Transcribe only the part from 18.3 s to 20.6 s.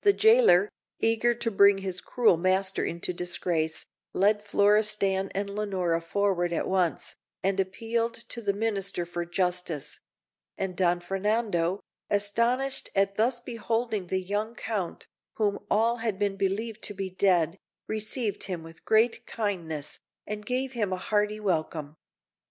him with great kindness, and